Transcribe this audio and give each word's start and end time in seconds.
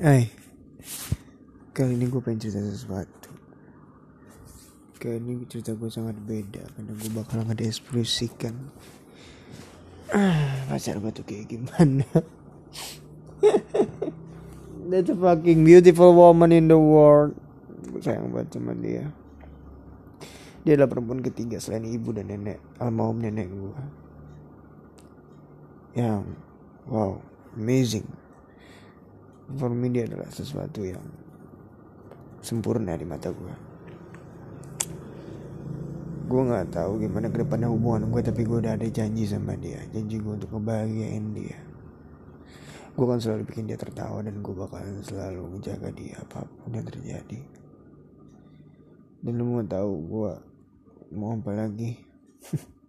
Hai 0.00 0.24
Kali 1.76 2.00
ini 2.00 2.08
gue 2.08 2.24
pengen 2.24 2.40
cerita 2.40 2.64
sesuatu. 2.64 3.28
Kali 4.96 5.20
ini 5.20 5.44
cerita 5.44 5.76
gue 5.76 5.92
sangat 5.92 6.16
beda 6.16 6.64
Karena 6.64 6.96
gue 6.96 7.10
bakal 7.12 7.44
ngedepresikan 7.44 8.56
ah, 10.16 10.64
Pacar 10.72 10.96
gue 10.96 11.12
tuh 11.12 11.28
kayak 11.28 11.44
gimana? 11.44 12.08
That's 14.88 15.12
a 15.12 15.16
fucking 15.16 15.60
beautiful 15.60 16.16
woman 16.16 16.56
in 16.56 16.72
the 16.72 16.80
world. 16.80 17.36
Gue 17.92 18.00
sayang 18.00 18.32
banget 18.32 18.56
sama 18.56 18.72
dia. 18.72 19.12
Dia 20.64 20.80
adalah 20.80 20.88
perempuan 20.88 21.20
ketiga 21.20 21.60
selain 21.60 21.84
ibu 21.84 22.16
dan 22.16 22.32
nenek 22.32 22.64
Almarhum 22.80 23.20
nenek 23.20 23.52
gue 23.52 23.76
Yang 26.00 26.32
Wow 26.88 27.20
Amazing 27.60 28.21
for 29.56 29.70
me 29.72 29.88
dia 29.92 30.08
adalah 30.08 30.28
sesuatu 30.32 30.84
yang 30.84 31.02
sempurna 32.42 32.98
di 32.98 33.06
mata 33.06 33.30
gue 33.30 33.72
gue 36.32 36.42
nggak 36.48 36.72
tahu 36.72 36.96
gimana 36.96 37.28
ke 37.28 37.44
depannya 37.44 37.68
hubungan 37.68 38.08
gue 38.08 38.24
tapi 38.24 38.48
gue 38.48 38.64
udah 38.64 38.72
ada 38.72 38.88
janji 38.88 39.28
sama 39.28 39.52
dia. 39.52 39.84
Janji 39.92 40.16
gue 40.16 40.32
untuk 40.32 40.48
ngebahagiain 40.48 41.36
dia. 41.36 41.60
Gue 42.96 43.04
akan 43.04 43.20
selalu 43.20 43.52
bikin 43.52 43.68
dia 43.68 43.76
tertawa 43.76 44.24
dan 44.24 44.40
gue 44.40 44.54
bakalan 44.56 45.04
selalu 45.04 45.44
menjaga 45.44 45.92
dia 45.92 46.16
apa 46.24 46.48
pun 46.48 46.72
yang 46.72 46.88
terjadi. 46.88 47.40
Dan 49.20 49.32
lu 49.36 49.44
mau 49.44 49.60
tahu 49.60 49.92
gue 50.08 50.32
mau 51.12 51.36
apa 51.36 51.52
lagi? 51.52 52.00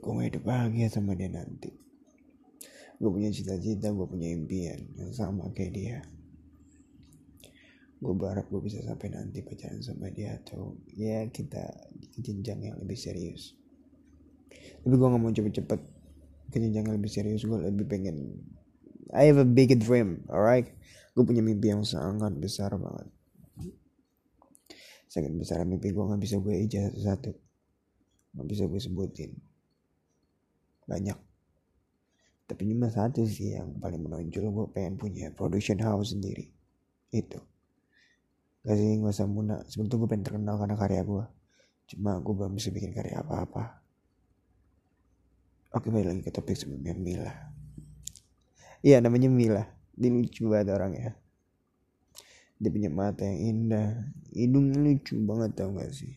Gue 0.00 0.16
mau 0.16 0.24
hidup 0.24 0.42
bahagia 0.48 0.88
sama 0.88 1.12
dia 1.12 1.28
nanti 1.28 1.89
gue 3.00 3.08
punya 3.08 3.32
cita-cita 3.32 3.88
gue 3.88 4.04
punya 4.04 4.28
impian 4.28 4.76
yang 5.00 5.08
sama 5.16 5.48
kayak 5.56 5.72
dia. 5.72 5.98
Gue 7.96 8.12
berharap 8.12 8.52
gue 8.52 8.60
bisa 8.60 8.84
sampai 8.84 9.08
nanti 9.08 9.40
pacaran 9.40 9.80
sama 9.80 10.12
dia 10.12 10.36
atau 10.36 10.76
ya 10.92 11.24
kita 11.32 11.64
jenjang 12.20 12.60
yang 12.60 12.76
lebih 12.76 13.00
serius. 13.00 13.56
Tapi 14.84 14.92
gue 14.92 15.08
gak 15.08 15.20
mau 15.20 15.32
cepet-cepet 15.32 15.80
ke 16.52 16.56
jenjang 16.60 16.92
yang 16.92 16.96
lebih 17.00 17.08
serius 17.08 17.48
gue 17.48 17.56
lebih 17.56 17.88
pengen 17.88 18.36
I 19.16 19.32
have 19.32 19.40
a 19.40 19.48
big 19.48 19.72
dream 19.80 20.28
alright? 20.28 20.68
Gue 21.16 21.24
punya 21.24 21.40
mimpi 21.40 21.72
yang 21.72 21.88
sangat 21.88 22.36
besar 22.36 22.76
banget. 22.76 23.08
Sangat 25.08 25.32
besar 25.40 25.64
mimpi 25.64 25.88
gue 25.88 26.04
gak 26.04 26.20
bisa 26.20 26.36
gue 26.36 26.52
ijazah 26.68 27.16
satu-satu 27.16 27.32
gak 28.36 28.46
bisa 28.46 28.68
gue 28.68 28.80
sebutin. 28.80 29.32
Banyak 30.84 31.29
tapi 32.50 32.66
cuma 32.66 32.90
satu 32.90 33.22
sih 33.22 33.54
yang 33.54 33.78
paling 33.78 34.02
menonjol. 34.02 34.50
Gue 34.50 34.66
pengen 34.74 34.98
punya 34.98 35.30
production 35.30 35.78
house 35.78 36.10
sendiri. 36.10 36.50
Itu. 37.14 37.38
Gak 38.66 38.74
sih 38.74 38.98
gak 38.98 39.30
muna. 39.30 39.62
Sebetulnya 39.70 40.02
gue 40.02 40.08
pengen 40.10 40.24
terkenal 40.26 40.54
karena 40.58 40.74
karya 40.74 41.02
gue 41.06 41.24
cuma 41.94 42.18
gue 42.18 42.34
belum 42.34 42.58
bisa 42.58 42.74
bikin 42.74 42.90
karya 42.90 43.22
apa-apa. 43.22 43.78
Oke 45.78 45.94
balik 45.94 46.10
lagi 46.10 46.22
ke 46.26 46.34
topik 46.34 46.58
sebelumnya 46.58 46.98
Mila. 46.98 47.30
Iya 48.82 48.98
namanya 48.98 49.30
Mila. 49.30 49.62
Dia 49.94 50.10
lucu 50.10 50.50
banget 50.50 50.74
orang 50.74 50.92
ya 50.98 51.10
dia 52.60 52.68
punya 52.68 52.92
mata 52.92 53.24
yang 53.24 53.40
indah. 53.56 53.88
Hidungnya 54.36 54.76
lucu 54.84 55.16
banget 55.24 55.56
tau 55.56 55.72
gak 55.72 55.90
sih? 55.96 56.12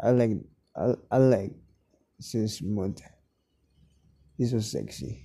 I 0.00 0.10
like 0.10 0.40
I, 0.72 0.96
I 1.12 1.18
like 1.20 1.54
so 2.18 2.40
smooth 2.48 2.96
He's 4.34 4.50
so 4.50 4.58
sexy. 4.58 5.23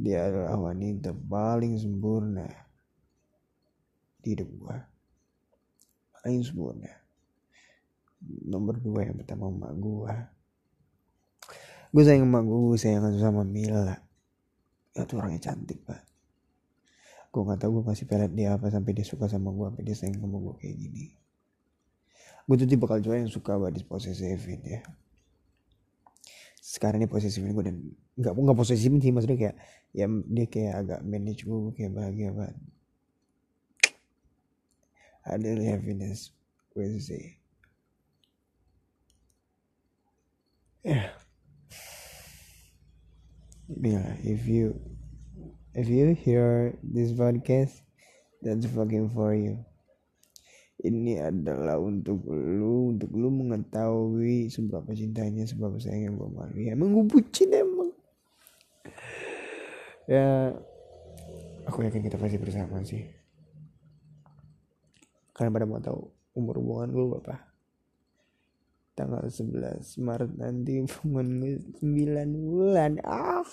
Dia 0.00 0.32
adalah 0.32 0.56
wanita 0.56 1.12
paling 1.12 1.76
sempurna 1.76 2.48
di 4.24 4.32
hidup 4.32 4.48
gua. 4.56 4.80
Paling 6.16 6.40
sempurna. 6.40 6.88
Nomor 8.48 8.80
dua 8.80 9.04
yang 9.04 9.20
pertama 9.20 9.52
emak 9.52 9.72
gua. 9.76 10.14
Gue 11.90 12.06
sayang 12.06 12.24
emak 12.24 12.46
gue, 12.46 12.78
sayang 12.78 13.12
sama 13.18 13.42
Mila. 13.44 13.98
Ya 14.96 15.04
tuh 15.04 15.20
orangnya 15.20 15.52
cantik 15.52 15.84
pak. 15.84 16.00
Gue 17.34 17.42
gak 17.46 17.60
tau 17.60 17.70
gue 17.74 17.82
kasih 17.82 18.06
pelet 18.06 18.32
dia 18.32 18.54
apa 18.54 18.70
sampai 18.70 18.94
dia 18.94 19.02
suka 19.02 19.26
sama 19.26 19.50
gue, 19.50 19.66
sampai 19.68 19.84
dia 19.84 19.96
sayang 19.98 20.22
sama 20.22 20.38
gue 20.38 20.54
kayak 20.64 20.76
gini. 20.80 21.06
Gue 22.46 22.56
tuh 22.56 22.66
tipe 22.70 22.86
kalau 22.86 23.02
yang 23.02 23.28
suka 23.28 23.58
banget 23.58 23.82
disposesifin 23.82 24.62
ya 24.64 24.80
sekarang 26.70 27.02
ini 27.02 27.10
posesif 27.10 27.42
gue 27.42 27.64
dan 27.66 27.82
nggak 28.14 28.30
nggak 28.30 28.58
posesif 28.62 28.94
sih 29.02 29.10
maksudnya 29.10 29.38
kayak 29.42 29.56
ya 29.90 30.06
dia 30.06 30.46
kayak 30.46 30.74
agak 30.86 31.00
manage 31.02 31.42
gue 31.42 31.74
kayak 31.74 31.90
bahagia 31.90 32.30
banget 32.30 32.56
ada 35.26 35.50
happiness 35.66 36.30
gue 36.70 36.86
sih. 37.02 37.36
Yeah. 40.86 41.12
Yeah 43.68 44.16
if 44.24 44.48
you 44.48 44.80
if 45.76 45.86
you 45.90 46.14
hear 46.14 46.74
this 46.82 47.12
podcast 47.12 47.82
that's 48.42 48.66
fucking 48.70 49.10
for 49.10 49.34
you. 49.34 49.60
Ini 50.80 51.20
adalah 51.20 51.76
untuk 51.76 52.24
lu 52.30 52.69
untuk 52.90 53.10
lu 53.14 53.30
mengetahui 53.30 54.50
seberapa 54.50 54.90
cintanya 54.92 55.46
seberapa 55.46 55.78
sayangnya 55.78 56.14
gue 56.14 56.28
malu 56.28 56.56
ya 56.58 56.74
emang 56.74 56.90
gue 56.94 57.04
bucin 57.06 57.50
emang. 57.54 57.90
Ya 60.10 60.50
aku 61.70 61.86
yakin 61.86 62.02
kita 62.02 62.18
pasti 62.18 62.36
bersama 62.36 62.82
sih. 62.82 63.06
Kalian 65.34 65.54
pada 65.54 65.66
mau 65.70 65.80
tahu 65.80 66.10
umur 66.34 66.58
hubungan 66.58 66.90
gue 66.90 67.04
berapa? 67.16 67.36
Tanggal 68.98 69.24
11 69.30 69.80
Maret 70.02 70.32
nanti 70.36 70.82
hubungan 70.82 71.26
gue 71.40 71.54
9 71.80 72.50
bulan. 72.50 72.92
Ah. 73.06 73.46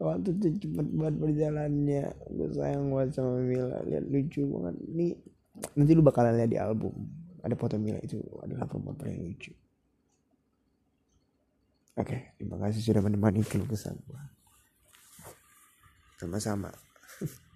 Waktu 0.00 0.40
itu 0.40 0.46
cepet 0.68 0.86
banget 0.96 1.16
perjalannya 1.20 2.04
gue 2.32 2.48
sayang 2.54 2.92
banget 2.92 3.10
sama 3.16 3.40
Mila. 3.40 3.80
Lihat 3.84 4.04
lucu 4.08 4.44
banget. 4.48 4.76
Nih 4.88 5.12
nanti 5.76 5.92
lu 5.92 6.02
bakalan 6.04 6.36
lihat 6.36 6.50
di 6.50 6.58
album 6.60 6.94
ada 7.40 7.54
foto 7.56 7.76
Mila 7.80 7.98
itu 8.00 8.20
adalah 8.40 8.68
perempuan 8.68 8.96
paling 8.96 9.18
lucu. 9.20 9.52
Oke 11.98 12.36
terima 12.38 12.56
kasih 12.62 12.80
sudah 12.80 13.02
menemani 13.04 13.44
keluh 13.44 13.66
kesah 13.66 13.92
gua. 14.06 14.22
Sama-sama 16.16 16.70